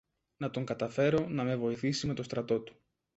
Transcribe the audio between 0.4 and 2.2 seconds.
τον καταφέρω να με βοηθήσει με